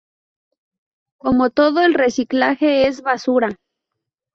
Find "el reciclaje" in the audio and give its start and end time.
1.85-2.87